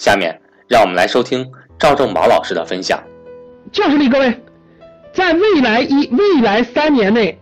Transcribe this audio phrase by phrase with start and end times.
[0.00, 1.46] 下面让我们来收听
[1.78, 2.98] 赵正宝老师的分享。
[3.70, 4.34] 教室里各位，
[5.12, 7.38] 在未来一未来三年内，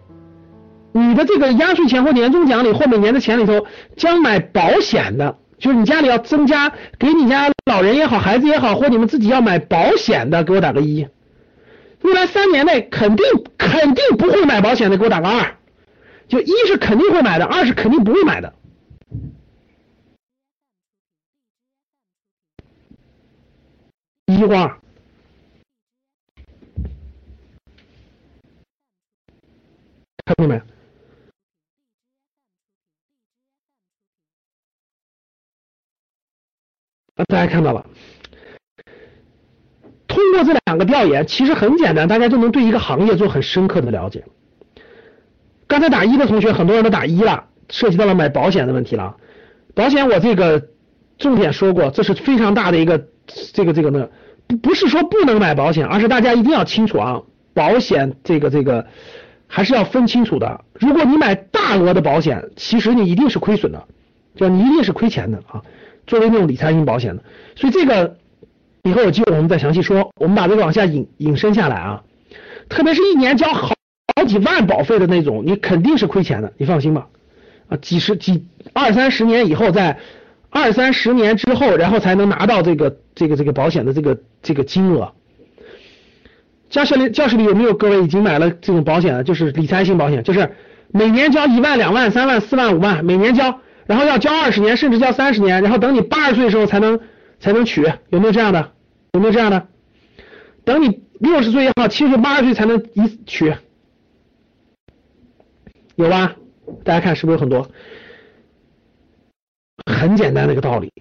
[0.90, 3.64] 你的这个压岁钱或年终奖里或每年的钱里头，
[3.96, 11.06] 将买保险的，就是你家里要增加给你家老人也好，孩子也好，或你们自己要买保险的，给我打个一。
[12.02, 13.24] 未来三年内肯定
[13.56, 15.54] 肯定不会买保险的，给我打个二。
[16.26, 18.52] 就一是肯定会买的，二是肯定不会买的。
[24.28, 24.78] 一句话，
[30.26, 30.54] 看到没？
[37.14, 37.86] 啊，大家看到了。
[40.06, 44.26] 通过这两个调研，其实很简单，大家就能对一个行业做很深刻的了解。
[45.66, 49.16] 刚才打一的同学，很多人都打一了，涉及到了买保险的问题了。
[49.74, 50.68] 保险我这个
[51.16, 53.08] 重点说过，这是非常大的一个。
[53.52, 54.08] 这个这个呢，
[54.46, 57.22] 不不是说不能买保险，而是大家一定要清楚啊，
[57.54, 58.86] 保险这个这个
[59.47, 60.64] 还是要分清楚的。
[60.75, 63.84] 如果你买大额的保险，其实你一定是亏损的，
[64.34, 65.62] 就你一定是亏钱的啊。
[66.06, 67.22] 作为那种理财型保险的，
[67.54, 68.16] 所以这个
[68.82, 70.10] 以后有机会我们再详细说。
[70.16, 72.03] 我们把这个往下引引申下来啊，
[72.69, 73.74] 特别是一年交好
[74.16, 77.08] 好几万保费的那种，你肯定是亏钱的，你放心吧。
[77.69, 79.98] 啊，几十几二三十年以后再。
[80.50, 85.12] 二三十年之后，然后才能拿到这个这个这个保险的这个这个金额。
[86.70, 89.25] 教室里教室里有没有各位已经买了这种保险的？
[89.25, 90.50] 就是理财型保险，就是
[90.91, 97.00] 每年交一万、两万、三万、四万、五万，每年交，然后要交二十年，甚至交三十年，然后等你八十岁的时候才能
[97.41, 98.72] 才能取，有没有这样的？
[99.12, 99.66] 有没有这样的？
[100.65, 103.54] 等你六十岁也好，七十、八十岁才能一取，
[105.97, 106.36] 有吧？
[106.84, 107.70] 大家看是不是有很多？
[109.98, 110.92] 很简单的一个道理，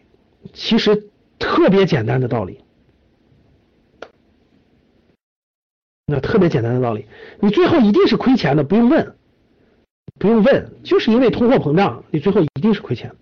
[0.53, 1.09] 其实
[1.39, 2.59] 特别简单的道理，
[6.07, 7.05] 那特别简单的道理，
[7.39, 9.15] 你最后一定是亏钱的，不用问，
[10.19, 13.13] 不用问，就是因为通货膨胀，你最后一定是亏钱，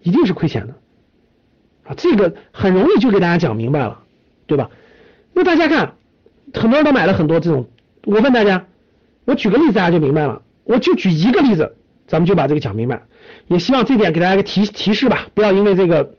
[0.00, 0.74] 一定是亏钱的
[1.84, 4.02] 啊，这个很容易就给大家讲明白了，
[4.46, 4.70] 对吧？
[5.34, 5.94] 那大家看，
[6.54, 7.68] 很多人都买了很多这种，
[8.04, 8.66] 我问大家，
[9.24, 11.76] 我举个例子大家就明白了，我就举一个例子，
[12.06, 13.02] 咱们就把这个讲明白。
[13.46, 16.14] 也希望这点给大家个提提示吧，不要因为这个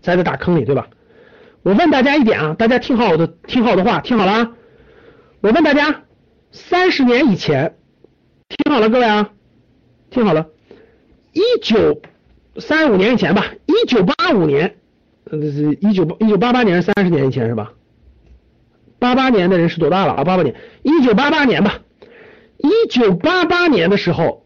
[0.00, 0.88] 栽在大坑里，对吧？
[1.62, 4.52] 我问大家一点啊，大家听好我的，听好我的话，听好了啊！
[5.40, 6.04] 我问大家，
[6.52, 7.76] 三十年以前，
[8.48, 9.30] 听好了各位啊，
[10.10, 10.46] 听好了，
[11.32, 12.00] 一九
[12.56, 14.76] 三五年以前吧，一九八五年，
[15.24, 17.72] 呃，是一九一九八八年是三十年以前是吧？
[18.98, 20.24] 八八年的人是多大了啊？
[20.24, 21.80] 八八年，一九八八年吧，
[22.56, 24.39] 一九八八年的时候。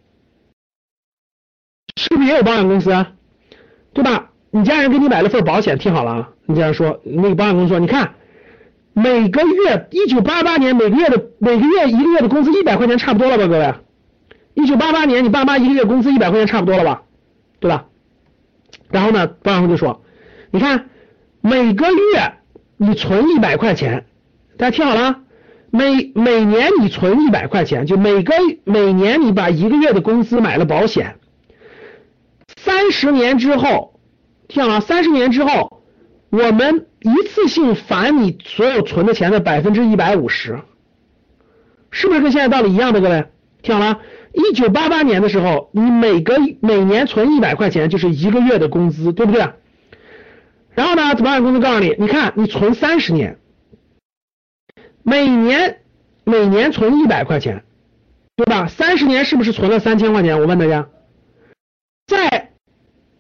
[2.15, 3.11] 是不是也有保险公司啊？
[3.93, 4.31] 对吧？
[4.53, 6.29] 你家人给你买了份保险，听好了啊！
[6.47, 8.15] 你家人说，那个保险公司说，你看，
[8.93, 13.75] 每个月一九八八年每个月的每个月一个月的工资一百块钱差不多了吧，各位？
[14.55, 17.03] 一九八八年你爸妈一个月工资一百块钱差不多了吧？
[17.59, 17.87] 对吧？
[18.93, 20.03] 然后呢，保险公司就说，
[20.53, 20.89] 你看，
[21.41, 22.35] 每个月
[22.77, 24.07] 你存一百块钱，
[24.57, 25.17] 大家听好了，
[25.73, 31.17] 每每年你存一百块钱，就每个每年你把一个月的工资买了保险。
[32.65, 34.01] 三十年之后，
[34.49, 35.83] 听好了，三十年之后，
[36.31, 40.61] 我们一次性返你所有存的钱的百分之一百五十，
[41.91, 43.03] 是不是跟现在道理一样的？
[43.03, 43.27] 各位，
[43.63, 44.01] 听好了，
[44.33, 49.47] 一九八八年的时候，你每个每年存一百块钱就是一个月的工资，对不对？
[50.75, 53.39] 然后呢，保险公司告诉你，你看你存三十年，
[55.03, 55.83] 每年
[56.25, 57.63] 每年存一百块钱，
[58.37, 58.67] 对吧？
[58.67, 60.41] 三十年是不是存了三千块钱？
[60.41, 60.89] 我问大家，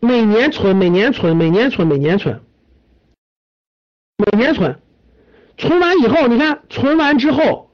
[0.04, 2.40] 每年存，每年存，每年存，每年存，
[4.18, 4.78] 每年存，
[5.56, 7.70] 存完以后，你看存完之后，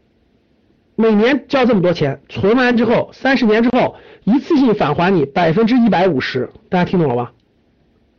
[0.94, 7.32] 每年交这么多钱，存完之后三十年之后一次性返还你百分之一百五十，大家听懂了吧？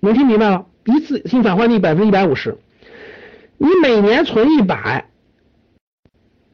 [0.01, 0.65] 能听明白了？
[0.85, 2.57] 一次性返还你百分之一百五十，
[3.57, 5.09] 你每年存一百，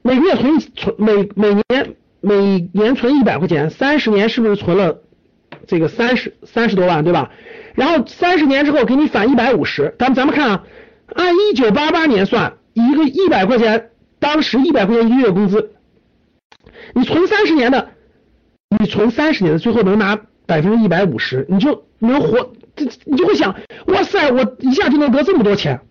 [0.04, 5.02] 每个月存存每每年每年存一百块钱，三十年是不是存了
[5.68, 7.32] 这个三十三十多万，对吧？
[7.76, 10.64] 然后三十年之后给你返一百五十，咱们咱们看啊，
[11.14, 15.74] 按一九八八年算，一个一百块钱，当时一百块钱一个月工资，
[16.94, 17.92] 你存三十年的，
[18.80, 22.54] 你存三十年的，最后能拿百分之一百五十，你就能活。
[22.76, 23.56] 这你就会想，
[23.88, 25.82] 哇塞，我一下就能得这么多钱，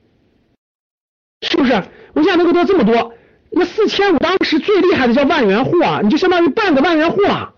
[1.43, 1.83] 是不是？
[2.15, 3.13] 我一下能够得这么多，
[3.51, 7.53] 那四千五当时最厉害的叫万元户啊，你就相当于半个万元户了，哇！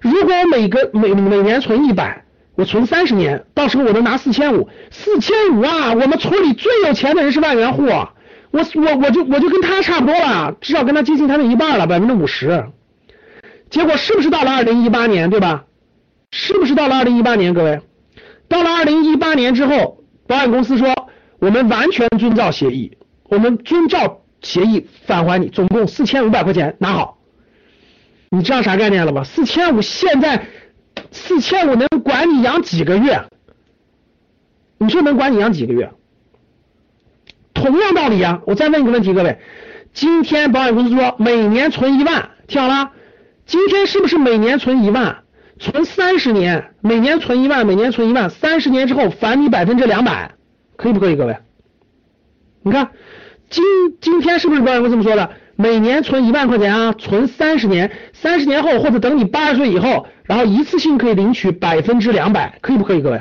[0.00, 2.24] 如果我每个每每年存一百，
[2.54, 5.92] 我存三十年，到时候我能拿四千五，四千五啊！
[5.94, 12.66] 我们村里最有钱的人是万元户，我我我就我就跟他差不多了，至少跟他接近他的一半了，百分之五十。
[13.70, 15.64] 结果是不是到了二零一八年，对吧？
[16.30, 17.80] 是不是到了二零一八年，各位？
[18.48, 22.96] 到了二零一八年之后，保险公司说我们完全遵照协议，
[23.28, 27.17] 我们遵照协议返还你，总共四千五百块钱拿好。
[28.30, 29.24] 你知道啥概念了吧？
[29.24, 30.46] 四千五现在
[31.10, 33.22] 四千五能管你养几个月？
[34.78, 35.90] 你说能管你养几个月？
[37.54, 39.38] 同样道理啊，我再问一个问题，各位，
[39.92, 42.92] 今天保险公司说每年存一万，听好了，
[43.46, 45.24] 今天是不是每年存一万？
[45.58, 50.34] 存三十年，每年存一万，每年存一万，三十年之后返你百分之两百，
[50.76, 51.36] 可以不可以，各位？
[52.62, 52.92] 你看，
[53.50, 53.64] 今
[54.00, 55.30] 今天是不是保险公司这么说的？
[55.60, 63.20] 每年存一万块钱啊，存三十年，三十年后或者等你八十岁以后，然后一次性可以领取百分之两百，可以不可以，各位？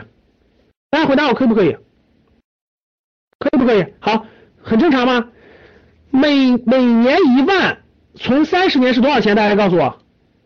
[0.92, 1.76] 大家回答我可以不可以？
[3.40, 3.88] 可以不可以？
[4.00, 4.28] 好，
[4.62, 5.30] 很正常吗？
[6.12, 7.80] 每每年一万，
[8.14, 9.36] 存三十年是多少钱？
[9.36, 9.98] 大家告诉我，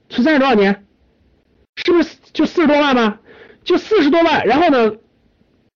[0.08, 0.86] 存三十多少年？
[1.76, 3.20] 是不是就四十多万吗？
[3.66, 4.92] 就四十多万，然后呢，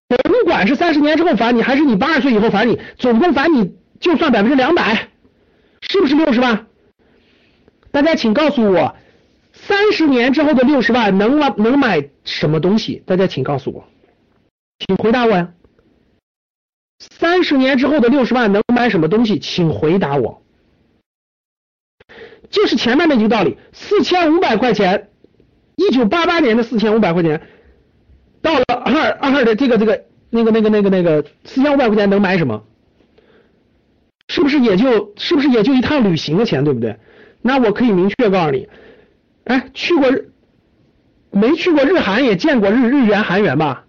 [0.07, 5.09] 甭管是三十年之后返你，还是你八十岁以后返你，总共返你就算百分之两百，
[5.89, 6.67] 是不是六十万？
[7.91, 8.95] 大家请告诉我，
[9.53, 13.03] 三十年之后的六十万能买能买什么东西？
[13.05, 13.85] 大家请告诉我，
[14.79, 15.53] 请回答我呀。
[16.99, 19.39] 三十年之后的六十万能买什么东西？
[19.39, 20.41] 请回答我。
[22.49, 25.09] 就是前面那句道理，四千五百块钱。
[25.77, 27.41] 一九八八年的四千五百块钱，
[28.41, 32.63] 到了二二的这个这个那个那个那个那个四千五百块钱能买什么？
[34.27, 36.97] 是不是也就是不是也就一趟旅行的钱，对不对？
[37.41, 38.67] 那我可以明确告诉你，
[39.43, 40.31] 哎，去过日
[41.31, 43.83] 没去过日韩也见过日日元韩元吧？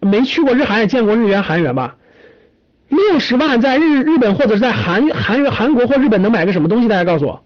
[0.00, 1.96] 没去过日韩也见过日元韩元吧？
[2.88, 6.88] 六十万在日日本或者是在韩韩韩国或日本能买个什么东西？
[6.88, 7.44] 大家告诉我，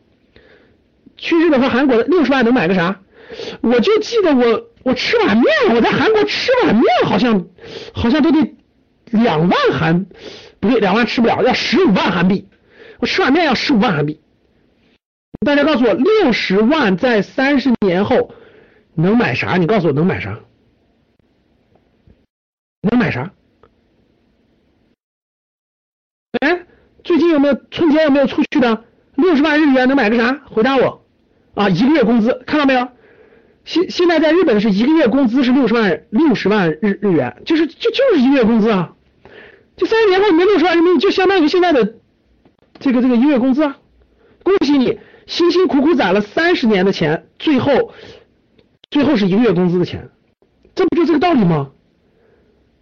[1.17, 3.01] 去日本和韩国的六十万能买个啥？
[3.61, 7.45] 我就记得我我吃碗面，我在韩国吃碗面好像
[7.93, 8.57] 好像都得
[9.11, 10.07] 两万韩，
[10.61, 12.49] 不对，两万吃不了，要十五万韩币。
[12.99, 14.21] 我吃碗面要十五万韩币。
[15.47, 18.35] 大家告诉我，六十万在三十年后
[18.95, 19.57] 能买啥？
[19.57, 20.41] 你告诉我能买啥？
[22.83, 23.33] 能买啥？
[26.41, 26.67] 哎，
[27.05, 28.85] 最近有没有春节有没有出去的？
[29.15, 30.41] 六十万日元能买个啥？
[30.45, 31.05] 回答我
[31.55, 31.69] 啊！
[31.69, 32.89] 一个月工资看到没有？
[33.65, 38.95] 现现在在日本是一个月工资是六十万六十万日日元，就是就就是一个月工资啊，
[39.79, 41.95] 就三十年后你六十万人民币就相当于现在的
[42.79, 43.79] 这个这个一个月工资啊，
[44.43, 47.95] 恭喜你辛辛苦苦攒了三十年的钱，最后
[48.91, 50.11] 最后是一个月工资的钱，
[50.75, 51.71] 这不就这个道理吗？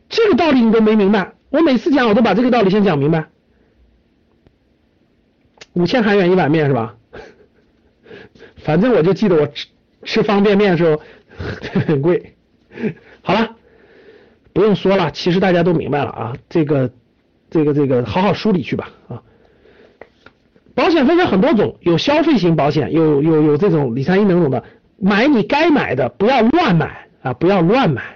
[0.08, 3.28] 这个道理你都没明白，我每次讲我都把这个道理先讲明白，
[5.74, 6.96] 五千韩元一碗面是吧？
[8.64, 9.68] 反正我就记得我吃。
[10.04, 11.02] 吃方便面的时候
[11.84, 12.36] 很贵，
[13.22, 13.55] 好了，
[14.56, 16.90] 不用说了，其实大家都明白了啊，这个
[17.50, 19.22] 这个这个好好梳理去吧啊。
[20.74, 24.64] 保险分成很多种，有消费型保险，有有有这种理财一等等的，
[24.96, 28.15] 买你该买的，不要乱买啊，不要乱买。